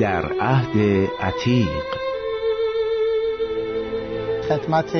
[0.00, 0.76] در عهد
[1.20, 1.84] عتیق.
[4.48, 4.96] خدمت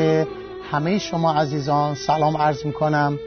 [0.71, 3.19] همه شما عزیزان سلام عرض می کنم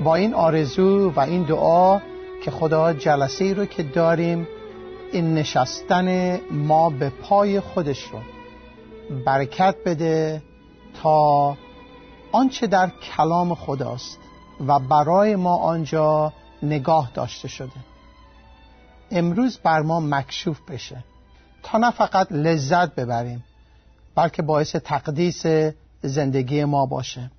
[0.00, 2.00] با این آرزو و این دعا
[2.44, 4.48] که خدا جلسه ای رو که داریم
[5.12, 8.18] این نشستن ما به پای خودش رو
[9.24, 10.42] برکت بده
[11.02, 11.56] تا
[12.32, 14.18] آنچه در کلام خداست
[14.66, 17.80] و برای ما آنجا نگاه داشته شده.
[19.10, 21.04] امروز بر ما مکشوف بشه.
[21.62, 23.44] تا نه فقط لذت ببریم
[24.14, 25.42] بلکه باعث تقدیس
[26.02, 27.30] زندگی ما باشه.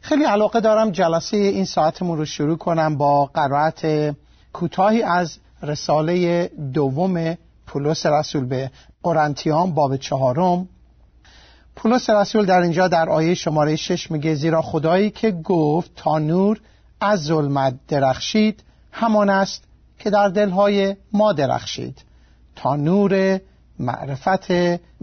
[0.00, 4.14] خیلی علاقه دارم جلسه این ساعتمون رو شروع کنم با قرائت
[4.52, 7.36] کوتاهی از رساله دوم
[7.66, 8.70] پولس رسول به
[9.02, 10.68] قرنتیان باب چهارم.
[11.76, 16.60] پولس رسول در اینجا در آیه شماره شش میگه زیرا خدایی که گفت تا نور
[17.00, 18.62] از ظلمت درخشید
[18.92, 19.64] همان است
[19.98, 22.02] که در دلهای ما درخشید.
[22.56, 23.40] تا نور
[23.78, 24.52] معرفت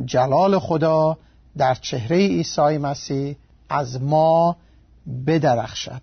[0.05, 1.17] جلال خدا
[1.57, 3.35] در چهره عیسی مسیح
[3.69, 4.55] از ما
[5.27, 6.01] بدرخشد.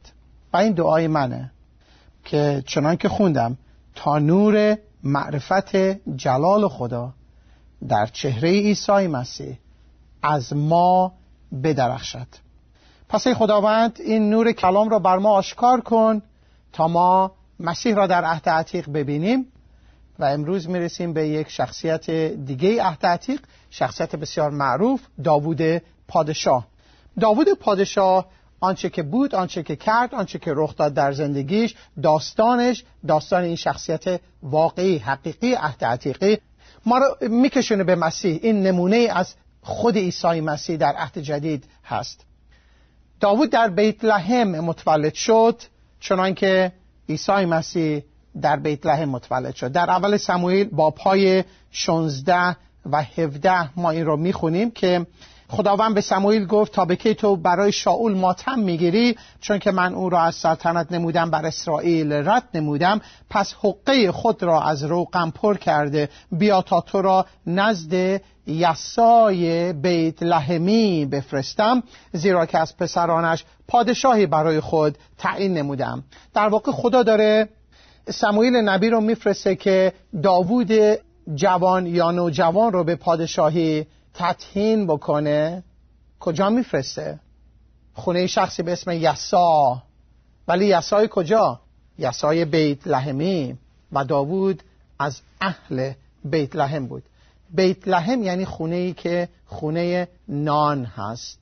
[0.52, 1.52] و این دعای منه
[2.24, 3.56] که چنان که خوندم
[3.94, 5.76] تا نور معرفت
[6.16, 7.12] جلال خدا
[7.88, 9.58] در چهره عیسی مسیح
[10.22, 11.12] از ما
[11.62, 12.26] بدرخشد.
[13.08, 16.22] پس ای خداوند این نور کلام را بر ما آشکار کن
[16.72, 19.46] تا ما مسیح را در عهد عتیق ببینیم.
[20.18, 23.40] و امروز می‌رسیم به یک شخصیت دیگه عهد
[23.70, 26.66] شخصیت بسیار معروف داوود پادشاه.
[27.20, 28.26] داوود پادشاه
[28.60, 33.56] آنچه که بود آنچه که کرد آنچه که رخ داد در زندگیش داستانش داستان این
[33.56, 36.38] شخصیت واقعی حقیقی عهد عتیقی
[36.86, 38.38] ما رو میکشونه به مسیح.
[38.42, 42.20] این نمونه از خود عیسی مسیح در عهد جدید هست.
[43.20, 45.62] داوود در بیت لحم متولد شد
[46.00, 46.72] چنانکه
[47.08, 48.04] عیسی مسیح
[48.42, 49.72] در بیت لحم متولد شد.
[49.72, 52.56] در اول سموئیل با پای 16
[52.92, 55.06] و 17 ما این رو می‌خونیم که
[55.48, 60.10] خداوند به سموئیل گفت تا به تو برای شاول ماتم می‌گیری؟ چون که من او
[60.10, 63.00] را از سلطنت نمودم بر اسرائیل رد نمودم.
[63.30, 66.08] پس حقه خود را از روغم پر کرده.
[66.32, 71.82] بیا تا تو را نزد یسای بیت لحمی بفرستم.
[72.12, 76.04] زیرا که از پسرانش پادشاهی برای خود تعیین نمودم.
[76.34, 77.48] در واقع خدا داره
[78.10, 79.92] سموئیل نبی رو میفرسته که
[80.22, 80.72] داوود
[81.34, 85.62] جوان یا نوجوان رو به پادشاهی تطهین بکنه.
[86.20, 87.18] کجا میفرسته؟
[87.94, 89.82] خونه شخصی به اسم یسا.
[90.48, 91.60] ولی یسای کجا؟
[91.98, 93.58] یسای بیت لحمی.
[93.92, 94.62] و داوود
[94.98, 95.92] از اهل
[96.24, 97.02] بیت لحم بود.
[97.54, 101.38] بیت لحم یعنی خونه ای که خونه نان هست.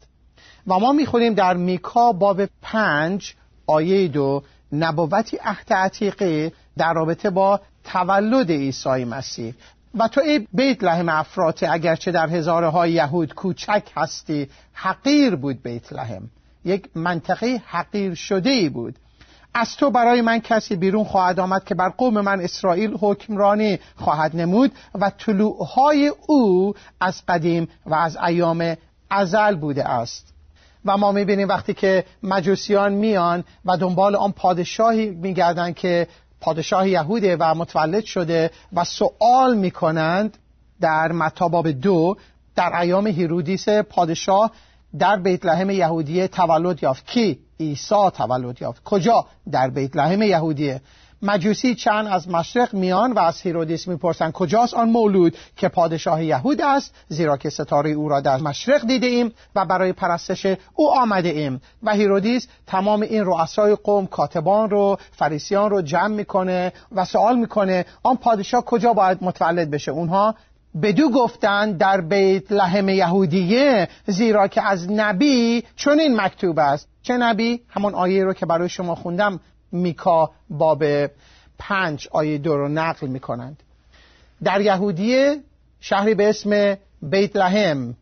[0.67, 3.35] و ما می‌خونیم در میکا باب پنج
[3.67, 4.43] آیه دو.
[4.75, 9.55] نبوتی عهد عتیقه در رابطه با تولد عیسی مسیح.
[9.99, 15.63] و تو ای بیت لحم افراته اگرچه در هزاره های یهود کوچک هستی حقیر بود
[15.63, 16.31] بیت لحم.
[16.65, 18.95] یک منطقه حقیر شده ای بود.
[19.55, 24.37] از تو برای من کسی بیرون خواهد آمد که بر قوم من اسرائیل حکمرانی خواهد
[24.37, 28.77] نمود و طلوعهای او از قدیم و از ایام
[29.11, 30.34] ازل بوده است.
[30.85, 36.09] و ما می‌بینیم وقتی که مجوسیان میان و دنبال آن پادشاهی میگردن که
[36.41, 40.39] پادشاه یهوده و متولد شده و سوال می‌کنند
[40.81, 42.17] در متاباب دو
[42.57, 44.51] در ایام هیرودیس پادشاه
[44.99, 47.07] در بیت لحم یهودیه تولد یافت.
[47.07, 48.83] کی؟ عیسی تولد یافت.
[48.85, 50.81] کجا؟ در بیت لحم یهودیه
[51.25, 56.63] مجوسی چند از مشرق میان و از هیرودیس می‌پرسند کجاست آن مولود که پادشاه یهود
[56.63, 61.29] است؟ زیرا که ستاره او را در مشرق دیده ایم و برای پرستش او آمده
[61.29, 61.61] ایم.
[61.83, 67.85] و هیرودیس تمام این رؤسای قوم کاتبان رو فریسیان رو جمع می‌کنه و سوال می‌کنه
[68.03, 70.35] آن پادشاه کجا باید متولد بشه؟ اونها
[70.83, 76.89] بدو گفتند در بیت لحم یهودیه زیرا که از نبی چون این مکتوب است.
[77.03, 79.41] چه نبی؟ همون آیه رو که برای شما خوندم
[79.75, 80.85] میکا باب
[81.59, 83.63] پنج آیه دو رو نقل می‌کنند.
[84.45, 85.41] در یهودیه
[85.81, 87.97] شهری به اسم بیت لحم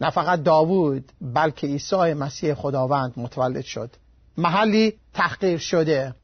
[0.00, 3.90] نه فقط داوود بلکه عیسی مسیح خداوند متولد شد.
[4.36, 6.14] محلی تحقیر شده.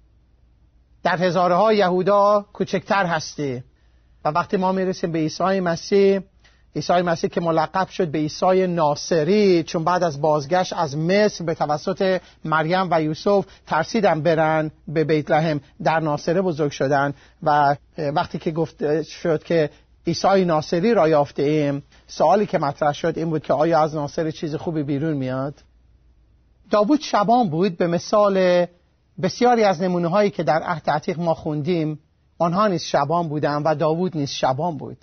[1.02, 3.62] در هزاره ها یهودا کوچکتر هستی.
[4.24, 6.20] و وقتی ما می‌رسیم به عیسی مسیح
[6.76, 11.54] عیسی مسیح که ملقب شد به عیسی ناصری چون بعد از بازگشت از مصر به
[11.54, 18.38] توسط مریم و یوسف ترسیدن برن به بیت لحم در ناصره بزرگ شدن و وقتی
[18.38, 19.70] که گفت شد که
[20.06, 24.30] عیسی ناصری را یافته ایم سوالی که مطرح شد این بود که آیا از ناصر
[24.30, 25.54] چیز خوبی بیرون میاد؟
[26.70, 28.66] داوود شبان بود به مثال
[29.22, 31.98] بسیاری از نمونه هایی که در عهد عتیق ما خوندیم.
[32.38, 34.96] آنها نیز شبان بودند و داوود نیز شبان بود.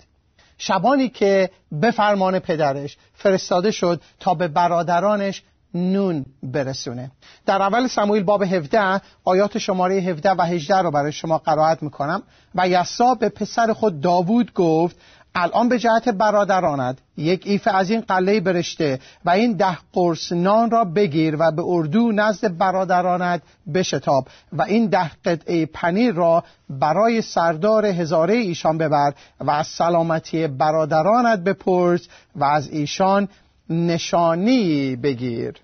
[0.60, 5.42] شبانی که به فرمان پدرش فرستاده شد تا به برادرانش
[5.74, 7.10] نون برسونه.
[7.46, 12.22] در اول سموئیل باب 17 آیات شماره 17 و 18 رو برای شما قرائت می‌کنم.
[12.54, 14.96] و یسا به پسر خود داوود گفت
[15.34, 20.70] الان به جهت برادرانت یک ایف از این قله برشته و این ده قرص نان
[20.70, 23.42] را بگیر و به اردو نزد برادرانت
[23.74, 30.46] بشتاب و این ده قطعه پنیر را برای سردار هزاره ایشان ببر و از سلامتی
[30.46, 33.28] برادرانت بپرس و از ایشان
[33.70, 35.54] نشانی بگیر.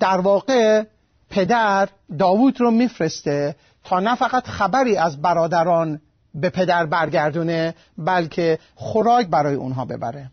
[0.00, 0.84] در واقع
[1.30, 6.00] پدر داوود رو میفرسته تا نه فقط خبری از برادران
[6.40, 10.30] به پدر برگردونه بلکه خوراک برای اونها ببره.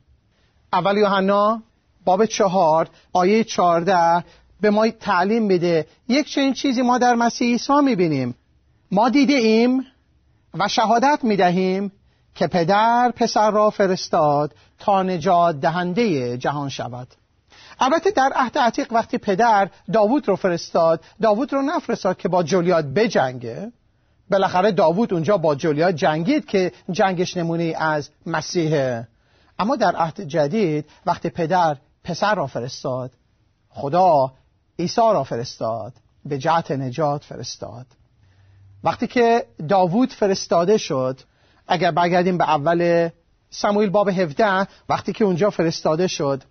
[0.73, 1.61] اول یوحنا
[2.05, 4.23] باب چهار آیه چهارده
[4.61, 5.87] به ما تعلیم میده.
[6.07, 8.35] یک چنین چیزی ما در مسیح عیسی می‌بینیم.
[8.91, 9.85] ما دیده ایم
[10.53, 11.91] و شهادت می‌دهیم
[12.35, 17.07] که پدر پسر را فرستاد تا نجات دهنده جهان شود.
[17.79, 22.85] البته در عهد عتیق وقتی پدر داوود رو فرستاد داوود رو نفرستاد که با جولیات
[22.85, 23.71] بجنگه.
[24.29, 29.07] بالاخره داوود اونجا با جولیات جنگید که جنگش نمونه از مسیحه
[29.59, 33.11] اما در عهد جدید وقتی پدر پسر را فرستاد
[33.69, 34.33] خدا
[34.79, 35.93] عیسی را فرستاد
[36.25, 37.85] به جهت نجات فرستاد.
[38.83, 41.19] وقتی که داوود فرستاده شد
[41.67, 43.09] اگر برگردیم به اول
[43.49, 46.43] سموئیل باب 17 وقتی که اونجا فرستاده شد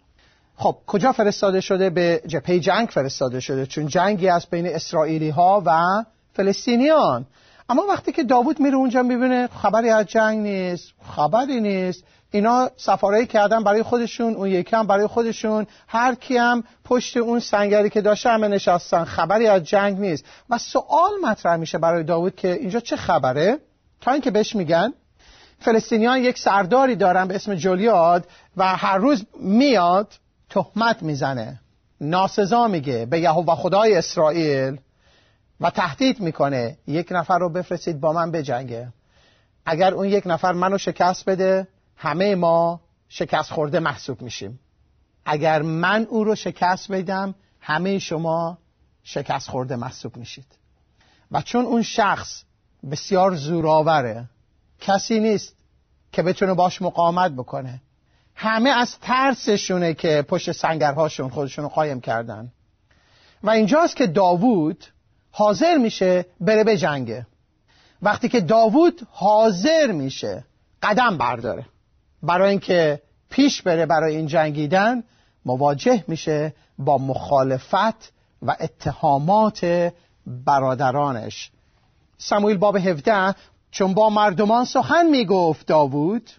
[0.57, 5.63] خب کجا فرستاده شده؟ به جپه جنگ فرستاده شده چون جنگی است بین اسرائیلی ها
[5.67, 5.83] و
[6.33, 7.27] فلسطینیان.
[7.69, 12.05] اما وقتی که داوود میره اونجا می‌بینه خبری از جنگ نیست خبری نیست.
[12.31, 15.67] اینا سفارایی کردن برای خودشون اون یکی هم برای خودشون.
[15.89, 20.25] هر کی هم پشت اون سنگری که داشته همه نشستن خبری از جنگ نیست.
[20.51, 23.59] و سوال مطرح میشه برای داوود که اینجا چه خبره؟
[24.01, 24.93] تا اینکه بهش میگن.
[25.61, 30.13] فلسطینیان یک سرداری دارن به اسم جولیاد و هر روز میاد
[30.51, 31.61] تهمت می‌زنه.
[32.01, 34.79] ناسزا میگه به یهوه خدای اسرائیل.
[35.61, 38.93] و تهدید می‌کنه یک نفر رو بفرستید با من بجنگه.
[39.67, 44.61] اگر اون یک نفر منو شکست بده همه ما شکست خورده محسوب میشیم.
[45.25, 48.59] اگر من او رو شکست بدم همه شما
[49.03, 50.47] شکست خورده محسوب میشید.
[51.31, 52.43] و چون اون شخص
[52.91, 54.25] بسیار زورآوره
[54.81, 55.57] کسی نیست
[56.13, 57.81] که بتونه باش مقاومت بکنه.
[58.35, 62.53] همه از ترسشونه که پشت سنگرهاشون خودشون قایم کردن.
[63.43, 64.85] و اینجاست که داوود
[65.37, 67.27] حاضر میشه بره به جنگه.
[68.03, 70.45] وقتی که داوود حاضر میشه
[70.83, 71.67] قدم برداره.
[72.23, 75.03] برای اینکه پیش بره برای این جنگیدن
[75.45, 78.13] مواجه میشه با مخالفت
[78.43, 79.91] و اتهامات
[80.27, 81.51] برادرانش.
[82.19, 83.35] سموئیل باب 17
[83.71, 86.31] چون با مردمان سخن می‌گفت داوود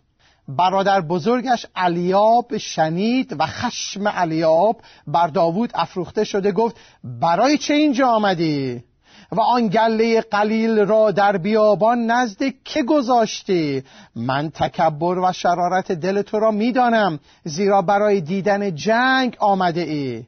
[0.47, 8.07] برادر بزرگش الیاب شنید و خشم الیاب بر داوود افروخته شده گفت برای چه اینجا
[8.07, 8.83] آمدی؟
[9.31, 13.83] و آن گله قلیل را در بیابان نزد که گذاشتی؟
[14.15, 20.23] من تکبر و شرارت دل تو را می‌دانم زیرا برای دیدن جنگ آمده ای.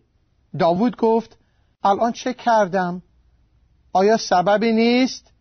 [0.60, 1.38] داوود گفت
[1.84, 3.02] الان چه کردم؟
[3.94, 5.32] آیا سببی نیست؟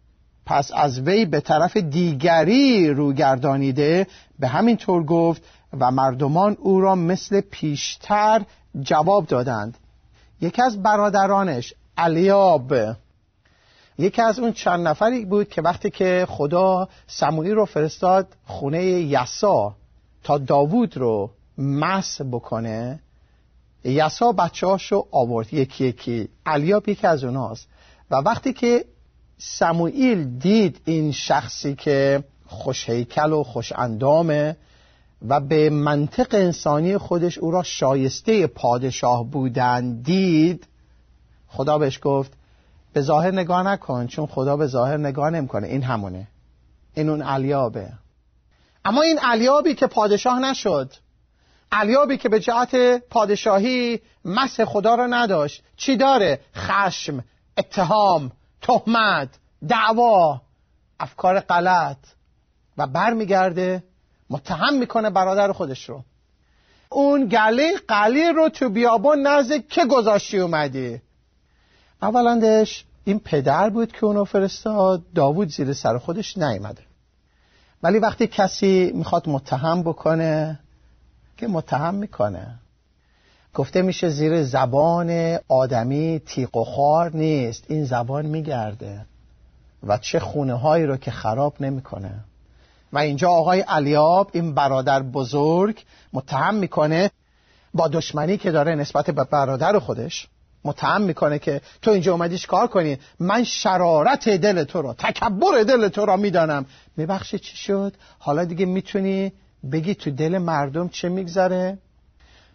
[0.47, 4.07] پس از وی به طرف دیگری رو گردانیده
[4.39, 5.43] به همین طور گفت
[5.81, 8.43] و مردمان او را مثل پیشتر
[8.81, 9.79] جواب دادند.
[10.41, 12.75] یکی از برادرانش الیاب
[13.99, 19.75] یکی از اون چند نفری بود که وقتی که خدا سموئیل رو فرستاد خونه یسا
[20.25, 23.01] تا داوود رو مس بکنه
[23.85, 24.67] یسا بچه
[25.11, 25.55] آورد.
[25.55, 26.29] یکی یکی.
[26.47, 27.69] الیاب یکی از اوناست.
[28.11, 28.85] و وقتی که
[29.39, 34.57] سموئیل دید این شخصی که خوش هیکل و خوش اندامه
[35.29, 40.67] و به منطق انسانی خودش او را شایسته پادشاه بودن دید
[41.49, 42.33] خدا بهش گفت
[42.93, 45.67] به ظاهر نگاه نکن چون خدا به ظاهر نگاه نمی‌کنه.
[45.67, 46.29] این همونه.
[46.95, 47.93] این اون علیابه
[48.85, 50.93] اما این علیابی که پادشاه نشد
[51.73, 52.75] علیابی که به جهت
[53.11, 57.25] پادشاهی مسح خدا را نداشت چی داره؟ خشم،
[57.59, 58.33] اتهام،
[58.63, 59.29] تهمت،
[59.69, 60.41] دعوا
[61.01, 61.99] افکار غلط.
[62.79, 63.85] و برمیگرده
[64.31, 66.05] متهم می‌کنه برادر خودش رو.
[66.89, 71.01] اون گله قلیل رو تو بیابون نزد که گذاشتی اومدی؟
[72.03, 76.83] اولندش این پدر بود که اونو فرستاد داوود زیر سر خودش نیامده
[77.83, 80.61] ولی وقتی کسی می‌خواد متهم بکنه
[81.37, 82.59] که متهم می‌کنه.
[83.57, 87.65] گفته میشه زیر زبان آدمی تیق و خار نیست.
[87.69, 89.07] این زبان میگرده.
[89.87, 92.25] و چه خونه هایی رو که خراب نمی‌کنه.
[92.93, 95.83] و اینجا آقای علیاب این برادر بزرگ
[96.13, 97.11] متهم می‌کنه
[97.75, 100.29] با دشمنی که داره نسبت به برادر خودش
[100.65, 105.89] متهم می‌کنه که تو اینجا اومدیش کار کنی؟ من شرارت دل تو رو تکبر دل
[105.89, 106.67] تو رو می‌دانم.
[106.97, 109.33] میبخشی چی شد؟ حالا دیگه می‌تونی
[109.73, 111.79] بگی تو دل مردم چه میگذره؟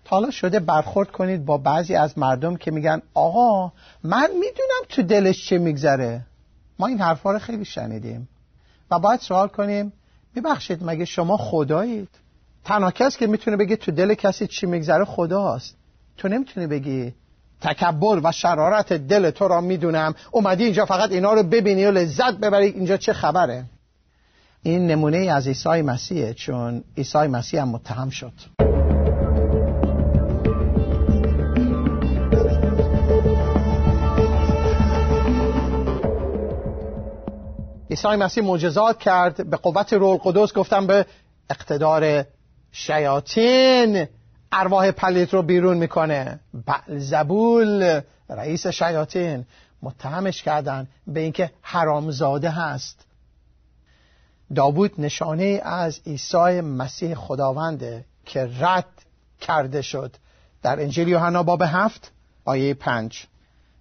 [0.07, 3.71] حالا شده برخورد کنید با بعضی از مردم که میگن آقا
[4.03, 6.21] من می‌دونم تو دلش چه میگذره.
[6.79, 8.29] ما این حرفا رو خیلی شنیدیم.
[8.91, 9.93] و باید سوال کنیم
[10.35, 12.09] میبخشید مگه شما خدایید؟
[12.65, 15.75] تنها کس که می‌تونه بگه تو دل کسی چی میگذره خداست.
[16.17, 17.13] تو نمی‌تونی بگی
[17.61, 20.13] تکبر و شرارت دل تو را می‌دونم.
[20.31, 22.65] اومدی اینجا فقط اینا رو ببینی و لذت ببری.
[22.67, 23.65] اینجا چه خبره؟
[24.63, 28.33] این نمونه از عیسی مسیحه چون عیسی مسیح هم متهم شد.
[37.91, 41.05] عیسی مسیح معجزات کرد به قوت روح القدس گفتم به
[41.49, 42.25] اقتدار
[42.71, 44.07] شیاطین
[44.51, 46.39] ارواح پلیت رو بیرون می‌کنه.
[46.87, 49.45] زبول رئیس شیاطین
[49.81, 53.05] متهمش کردن به اینکه حرامزاده هست.
[54.55, 59.05] داوود نشانه از عیسی مسیح خداونده که رد
[59.41, 60.15] کرده شد.
[60.63, 62.11] در انجیل یوحنا باب هفت
[62.45, 63.27] آیه پنج.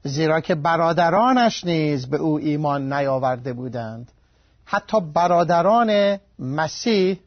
[0.05, 4.11] زیرا که برادرانش نیز به او ایمان نیاورده بودند.
[4.65, 7.21] حتی برادران مسیح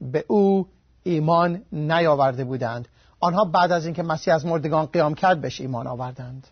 [0.00, 0.66] به او
[1.02, 2.88] ایمان نیاورده بودند.
[3.20, 6.46] آنها بعد از اینکه مسیح از مردگان قیام کرد بهش ایمان آوردند.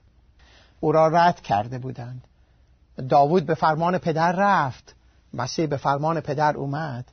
[0.81, 2.25] او را رد کرده بودند.
[3.09, 4.95] داوود به فرمان پدر رفت.
[5.35, 7.05] مسیح به فرمان پدر اومد.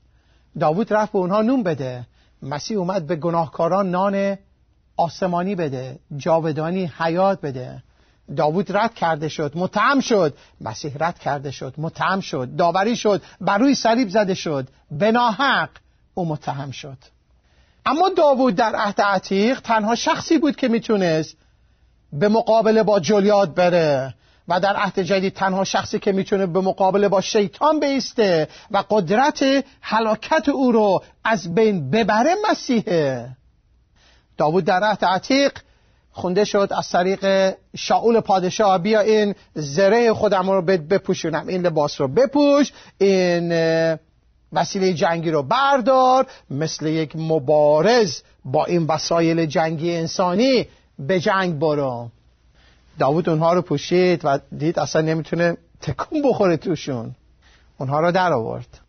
[0.60, 2.06] داوود رفت به اونها نون بده.
[2.42, 4.38] مسیح اومد به گناهکاران نان
[4.98, 7.84] آسمانی بده جاودانی حیات بده.
[8.36, 10.34] داوود رد کرده شد متهم شد.
[10.62, 12.56] مسیح رد کرده شد متهم شد.
[12.56, 14.68] داوری شد بر روی صلیب زده شد.
[14.92, 15.70] به ناحق
[16.14, 16.98] او متهم شد.
[17.86, 21.36] اما داوود در عهد عتیق تنها شخصی بود که می‌تونست
[22.14, 24.14] به مقابله با جلیاد بره
[24.48, 29.66] و در عهد جدید تنها شخصی که می‌تونه به مقابله با شیطان بیسته و قدرت
[29.82, 33.30] حلاکت او رو از بین ببره مسیحه.
[34.38, 35.52] داوود در عهد عتیق
[36.12, 42.08] خونده شد از طریق شاول پادشاه بیا این زره خودم رو بپوشونم این لباس رو
[42.08, 43.52] بپوش این
[44.54, 50.68] وسیله جنگی رو بردار مثل یک مبارز با این وسایل جنگی انسانی
[51.00, 52.10] به جنگ برو.
[53.00, 57.16] داوود اونها رو پوشید و دید اصلا نمی‌تونه تکون بخوره توشون.
[57.78, 58.80] اونها رو در آورد.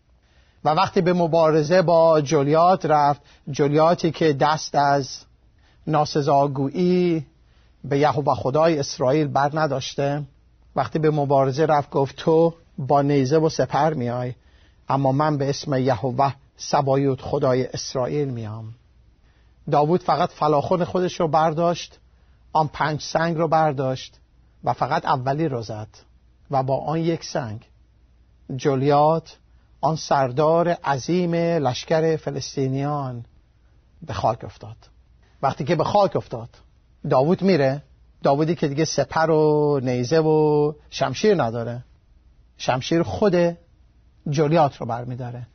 [0.64, 5.18] و وقتی به مبارزه با جولیات رفت جولیاتی که دست از
[5.86, 7.26] ناسزاگویی
[7.84, 10.22] به یهوه خدای اسرائیل بر نداشته.
[10.76, 14.34] وقتی به مبارزه رفت گفت تو با نیزه و سپر میای
[14.88, 18.74] اما من به اسم یهوه سبایوت خدای اسرائیل میام.
[19.70, 21.98] داوود فقط فلاخون خودش رو برداشت
[22.52, 24.20] آن پنج سنگ رو برداشت
[24.64, 25.88] و فقط اولی رو زد
[26.50, 27.68] و با آن یک سنگ.
[28.56, 29.36] جولیات
[29.80, 33.24] آن سردار عظیم لشکر فلسطینیان
[34.02, 34.76] به خاک افتاد.
[35.42, 36.48] وقتی که به خاک افتاد.
[37.10, 37.82] داوود میره.
[38.22, 41.84] داوودی که دیگه سپر و نیزه و شمشیر نداره.
[42.56, 43.56] شمشیر خود
[44.30, 45.46] جولیات رو برمیداره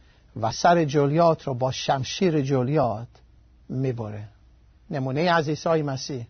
[0.41, 3.07] و سر جولیات رو با شمشیر جولیات
[3.69, 4.27] می‌بره.
[4.89, 6.27] نمونه از عیسی مسیح.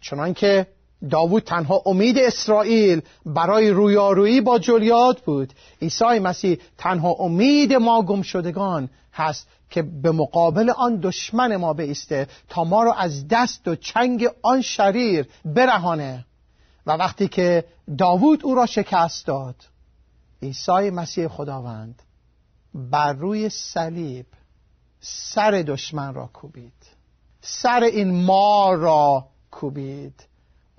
[0.00, 0.66] چنان که
[1.10, 5.52] داوود تنها امید اسرائیل برای رویارویی با جولیات بود.
[5.82, 12.26] عیسی مسیح تنها امید ما گم شدگان هست که به مقابل آن دشمن ما بیسته
[12.48, 16.26] تا ما رو از دست و چنگ آن شریر برهانه.
[16.86, 17.64] و وقتی که
[17.98, 19.56] داوود او را شکست داد
[20.42, 22.02] عیسی مسیح خداوند
[22.74, 24.26] بر روی صلیب
[25.00, 26.72] سر دشمن را کوبید.
[27.40, 30.29] سر این مار را کوبید.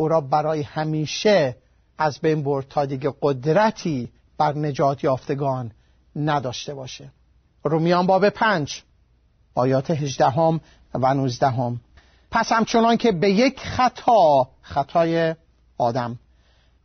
[0.02, 1.56] او را برای همیشه
[1.98, 5.72] از بین برد تا دیگه قدرتی بر نجات یافتگان
[6.16, 7.12] نداشته باشه.
[7.64, 8.84] رومیان باب پنج
[9.56, 10.62] آیات هجدهم
[10.94, 11.82] و نوزدهم.
[12.32, 15.36] پس همچنان که به یک خطا خطای
[15.78, 16.20] آدم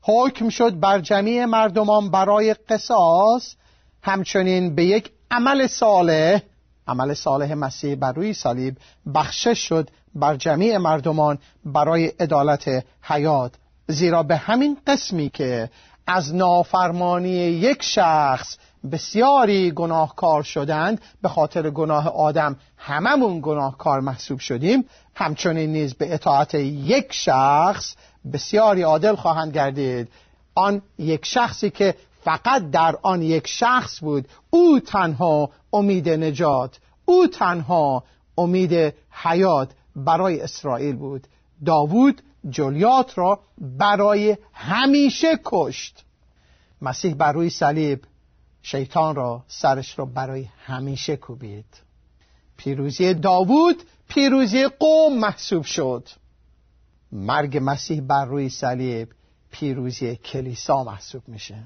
[0.03, 3.55] حکم شد بر جمیع مردمان برای قصاص
[4.03, 6.43] همچنین به یک عمل صالح
[6.89, 8.77] عمل صالح مسیح بر روی صلیب
[9.15, 13.53] بخشش شد بر جمیع مردمان برای عدالت حیات
[13.89, 15.71] زیرا به همین قسمی که
[16.07, 18.57] از نافرمانی یک شخص
[18.93, 26.55] بسیاری گناهکار شدند به خاطر گناه آدم هممون گناهکار محسوب شدیم همچنین نیز به اطاعت
[26.55, 27.95] یک شخص
[28.33, 30.09] بسیاری عادل خواهند گردید.
[30.55, 37.27] آن یک شخصی که فقط در آن یک شخص بود او تنها امید نجات او
[37.27, 38.05] تنها
[38.39, 41.27] امید حیات برای اسرائیل بود.
[41.65, 46.05] داوود جولیات را برای همیشه کشت.
[46.83, 48.05] مسیح بر روی صلیب
[48.63, 51.65] شیطان را سرش را برای همیشه کوبید.
[52.57, 56.09] پیروزی داوود پیروزی قوم محسوب شد.
[57.13, 59.09] مرگ مسیح بر روی صلیب
[59.51, 61.65] پیروزی کلیسا محسوب میشه.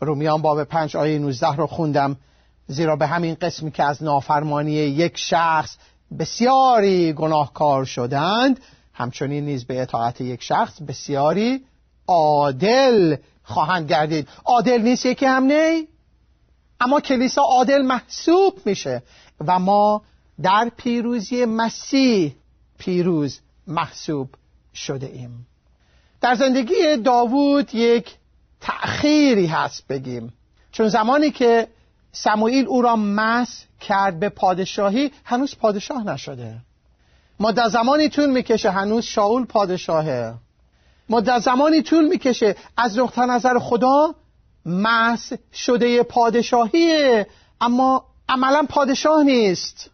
[0.00, 2.16] رومیان باب پنج آیه 19 رو خوندم
[2.66, 5.76] زیرا به همین قسمی که از نافرمانی یک شخص
[6.18, 8.60] بسیاری گناهکار شدند
[8.94, 11.64] همچنین نیز به اطاعت یک شخص بسیاری
[12.06, 14.28] عادل خواهند گردید.
[14.44, 15.88] عادل نیست یکی هم نی
[16.80, 19.02] اما کلیسا عادل محسوب میشه
[19.46, 20.02] و ما
[20.42, 22.34] در پیروزی مسیح
[22.78, 24.28] پیروز محسوب
[24.74, 25.46] شده ایم.
[26.20, 28.16] در زندگی داوود یک
[28.60, 30.32] تأخیری هست بگیم.
[30.72, 31.68] چون زمانی که
[32.12, 36.56] سموئیل او را مس کرد به پادشاهی هنوز پادشاه نشده.
[37.40, 40.34] مدت زمانی طول می‌کشه هنوز شاول پادشاهه.
[41.08, 44.14] مدت زمانی طول می‌کشه از نقطه نظر خدا
[44.66, 47.26] مس شده پادشاهیه.
[47.60, 49.90] اما عملا پادشاه نیست.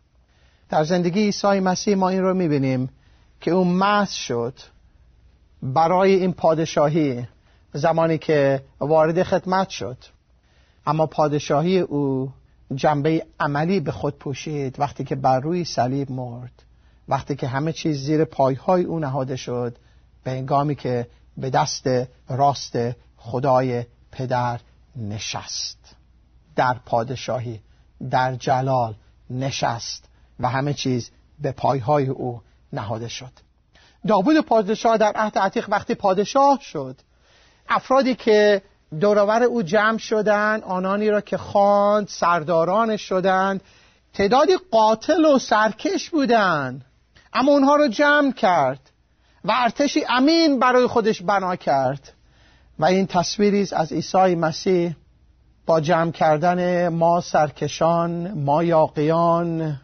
[0.70, 2.88] در زندگی عیسی مسیح ما این رو می‌بینیم
[3.40, 4.54] که او مس شد
[5.62, 7.26] برای این پادشاهی
[7.72, 9.96] زمانی که وارد خدمت شد.
[10.86, 12.32] اما پادشاهی او
[12.74, 16.62] جنبه عملی به خود پوشید وقتی که بر روی صلیب مرد.
[17.08, 19.76] وقتی که همه چیز زیر پایهای او نهاده شد
[20.24, 21.86] به انگامی که به دست
[22.28, 22.76] راست
[23.16, 24.60] خدای پدر
[24.96, 25.96] نشست.
[26.56, 27.60] در پادشاهی
[28.10, 28.94] در جلال
[29.30, 30.08] نشست
[30.40, 32.40] و همه چیز به پایهای او
[32.72, 33.32] نهاده شد.
[34.06, 37.00] داوود پادشاه در عهد عتیق وقتی پادشاه شد
[37.68, 38.62] افرادی که
[39.00, 43.60] دورور او جمع شدند آنانی را که خواند سرداران شدند.
[44.14, 46.84] تعدادی قاتل و سرکش بودند.
[47.32, 48.90] اما اونها رو جمع کرد
[49.44, 52.12] و ارتشی امین برای خودش بنا کرد.
[52.78, 54.96] و این تصویری از عیسی مسیح
[55.66, 59.80] با جمع کردن ما سرکشان ما یاقیان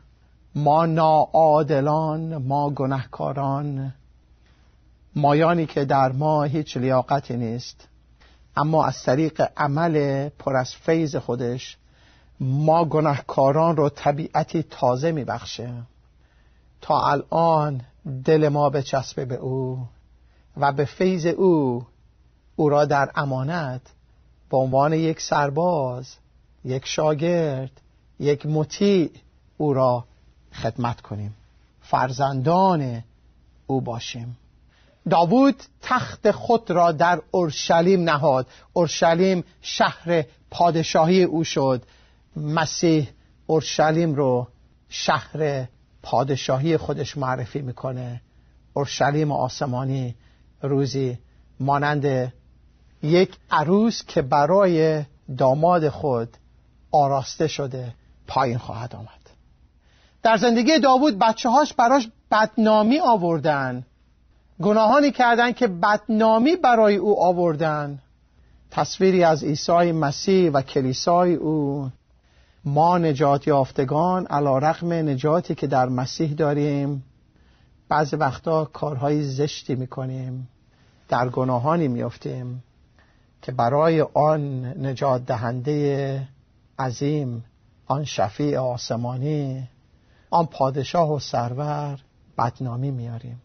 [0.55, 3.95] ما ناعادلان ما گنهکاران
[5.17, 7.89] مایانی که در ما هیچ لیاقتی نیست.
[8.61, 11.77] اما از طریق عمل پر از فیض خودش
[12.41, 15.73] ما گناهکاران رو طبیعتی تازه میبخشه.
[16.81, 17.81] تا الان
[18.25, 19.87] دل ما بچسبه به او
[20.57, 21.87] و به فیض او
[22.57, 23.81] او را در امانت
[24.51, 26.15] به عنوان یک سرباز
[26.65, 27.81] یک شاگرد
[28.19, 29.11] یک مطیع
[29.57, 30.05] او را
[30.53, 31.35] خدمت کنیم.
[31.81, 33.03] فرزندان
[33.67, 34.37] او باشیم.
[35.09, 38.47] داوود تخت خود را در اورشلیم نهاد.
[38.73, 41.83] اورشلیم شهر پادشاهی او شد.
[42.37, 43.09] مسیح
[43.47, 44.49] اورشلیم رو
[44.89, 45.69] شهر
[46.03, 48.21] پادشاهی خودش معرفی می‌کنه.
[48.75, 50.15] اورشلیم آسمانی
[50.63, 51.19] روزی
[51.61, 52.33] مانند
[53.03, 55.05] یک عروس که برای
[55.39, 56.37] داماد خود
[56.91, 57.95] آراسته شده
[58.27, 59.31] پایین خواهد آمد.
[60.23, 63.87] در زندگی داوود بچه هاش براش بدنامی آوردن.
[64.63, 67.99] گناهانی کردند که بدنامی برای او آوردن.
[68.71, 71.91] تصویری از عیسی مسیح و کلیسای او.
[72.65, 77.05] ما نجات یافتگان علا رقم نجاتی که در مسیح داریم.
[77.89, 80.49] بعضی وقتا کارهای زشتی می‌کنیم.
[81.09, 82.65] در گناهانی میافتیم
[83.43, 86.29] که برای آن نجات دهنده
[86.79, 87.45] عظیم
[87.87, 89.69] آن شفیع آسمانی
[90.31, 91.99] آن پادشاه و سرور
[92.39, 93.43] بدنامی میاریم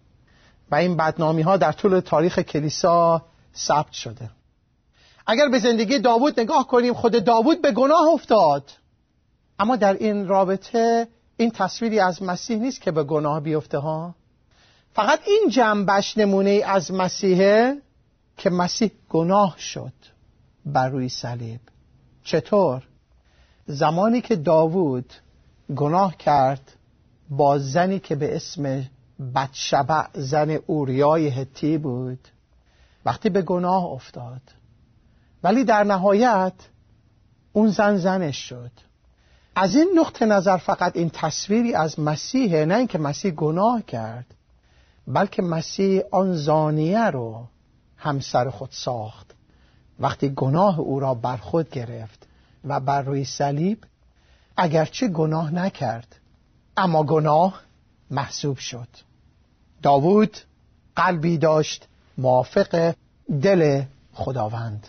[0.71, 3.25] و این بدنامی ها در طول تاریخ کلیسا
[3.55, 4.29] ثبت شده.
[5.27, 8.71] اگر به زندگی داوود نگاه کنیم خود داوود به گناه افتاد.
[9.59, 14.15] اما در این رابطه این تصویری از مسیح نیست که به گناه بیفته ها.
[14.93, 17.81] فقط این جنبش نمونه از مسیحه
[18.37, 19.93] که مسیح گناه شد
[20.65, 21.59] بر روی صلیب.
[22.23, 22.83] چطور؟
[23.67, 25.13] زمانی که داوود
[25.75, 26.71] گناه کرد
[27.29, 28.83] با زنی که به اسم
[29.35, 32.27] بدشبع زن اوریای هتی بود.
[33.05, 34.41] وقتی به گناه افتاد.
[35.43, 36.53] ولی در نهایت
[37.53, 38.71] اون زن زنش شد.
[39.55, 44.25] از این نقطه نظر فقط این تصویری از مسیحه نه اینکه مسیح گناه کرد
[45.07, 47.47] بلکه مسیح آن زانیه رو
[47.97, 49.35] همسر خود ساخت.
[49.99, 52.27] وقتی گناه او را بر خود گرفت
[52.63, 53.83] و بر روی صلیب
[54.57, 56.15] اگرچه گناه نکرد
[56.77, 57.61] اما گناه
[58.11, 58.87] محسوب شد.
[59.85, 60.37] داوود
[60.95, 62.93] قلبی داشت موافق
[63.41, 64.87] دل خداوند.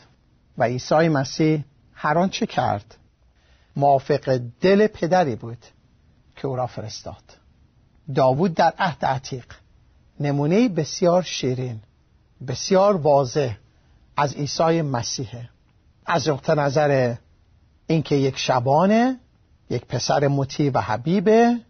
[0.59, 2.97] و عیسی مسیح هر آنچه کرد
[3.77, 5.59] موافق دل پدری بود
[6.37, 7.23] که او را فرستاد.
[8.15, 9.45] داوود در عهد عتیق
[10.21, 11.81] نمونه بسیار شیرین
[12.49, 13.55] بسیار واضح
[14.17, 15.49] از عیسی مسیحه
[16.07, 17.15] از نقطه نظر
[17.87, 19.21] اینکه یک شبانه
[19.71, 21.61] یک پسر مطیع و حبیبه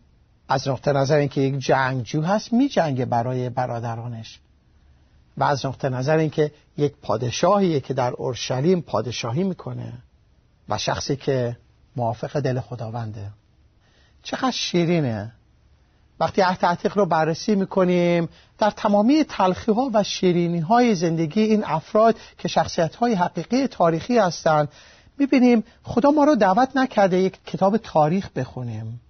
[0.48, 4.40] از نقطه نظر اینکه یک جنگجو هست می جنگه برای برادرانش.
[5.36, 9.92] و از نقطه نظر اینکه یک پادشاهیه که در اورشلیم پادشاهی می‌کنه
[10.68, 11.56] و شخصی که
[11.96, 13.30] موافق دل خداونده.
[14.22, 15.32] چقدر شیرینه.
[16.20, 18.28] وقتی عهد عتیق رو بررسی می‌کنیم
[18.58, 24.18] در تمامی تلخی ها و شیرینی های زندگی این افراد که شخصیت های حقیقی تاریخی
[24.18, 24.68] هستند
[25.18, 29.00] می‌بینیم خدا ما رو دعوت نکرده یک کتاب تاریخ بخونیم.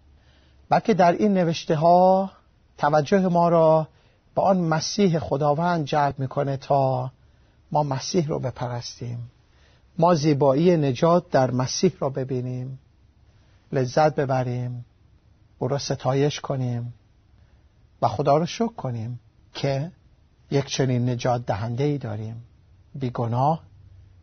[0.69, 2.31] بلکه در این نوشته ها
[2.79, 3.89] توجه ما را
[4.35, 7.11] به آن مسیح خداوند جلب می‌کنه تا
[7.73, 9.31] ما مسیح رو بپرستیم.
[9.99, 12.79] ما زیبایی نجات در مسیح را ببینیم.
[13.73, 14.85] لذت ببریم.
[15.59, 16.95] او را ستایش کنیم.
[18.03, 19.21] و خدا را شکر کنیم
[19.55, 19.93] که
[20.51, 22.45] یک چنین نجات دهنده ای داریم.
[22.95, 23.63] بیگناه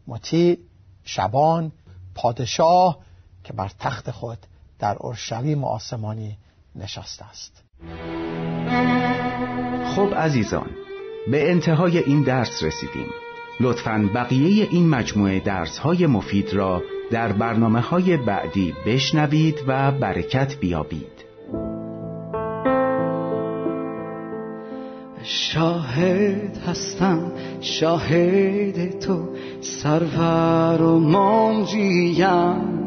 [0.08, 0.60] مطیع
[1.04, 1.72] شبان
[2.16, 2.98] پادشاه
[3.44, 4.38] که بر تخت خود
[4.84, 6.38] در اورشلیم آسمانی
[6.76, 7.64] نشسته است.
[9.96, 10.70] خب عزیزان
[11.32, 13.08] به انتهای این درس رسیدیم.
[13.60, 20.56] لطفا بقیه این مجموعه درس های مفید را در برنامه های بعدی بشنوید و برکت
[20.60, 21.24] بیابید.
[25.24, 29.30] شاهد هستم شاهد تو
[29.62, 32.83] سرور و منجیم.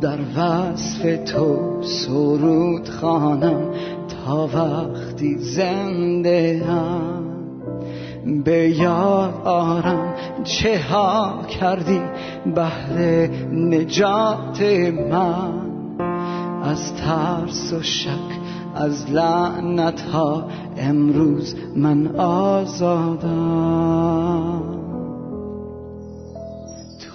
[0.00, 3.70] در وصف تو سرود خانم
[4.08, 7.26] تا وقتی زنده هم
[8.44, 12.00] به یاد آرم چه ها کردی
[12.54, 12.98] بهر
[13.52, 14.62] نجات
[15.10, 15.66] من؟
[16.62, 18.36] از ترس و شک
[18.74, 20.44] از لعنت ها
[20.76, 23.56] امروز من آزادم.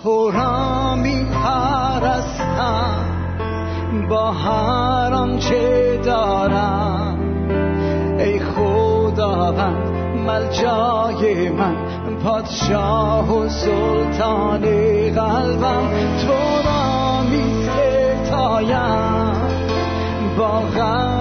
[0.04, 3.06] تو را می پرستم
[4.10, 7.20] با هر آنچه دارم.
[8.20, 9.92] ای خداوند
[10.28, 11.76] ملجای من.
[12.24, 14.62] پادشاه و سلطان
[15.16, 15.88] قلبم.
[16.28, 16.34] تو
[16.66, 17.70] را می
[18.32, 19.34] پایم
[20.38, 21.21] با قلب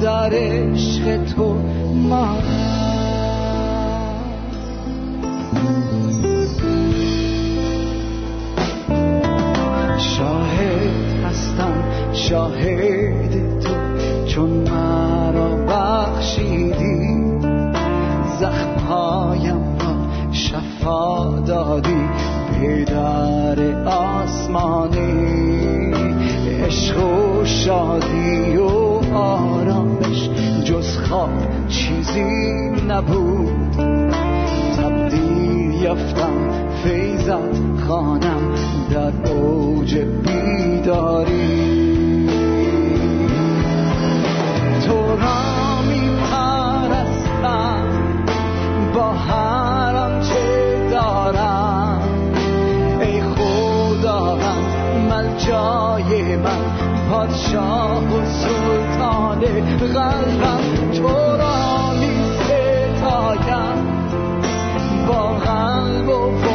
[0.00, 1.54] در عشق تو
[1.94, 2.74] مانم
[9.98, 11.72] شاهد هستم
[12.12, 13.74] شاهد تو
[14.26, 17.24] چون مرا بخشیدی.
[18.40, 22.08] زخمهایم را شفا دادی
[22.52, 25.54] پدر آسمانی.
[26.64, 30.30] عشق و شادی و آرامش
[30.64, 31.30] جز خواب
[31.68, 33.76] چیزی نبود.
[34.76, 36.50] تبدیل یافتم
[36.84, 38.54] فیضت خانم
[38.90, 41.74] در اوج بیداری.
[44.86, 47.86] تو را می پرستم
[48.94, 52.02] با هر آنچه دارم.
[53.00, 54.74] ای خداوند
[55.10, 56.60] ملجای من
[57.10, 58.24] پادشاه و
[59.34, 63.76] سلطان قلبم تو را می ستایم.
[65.08, 66.53] با قلب و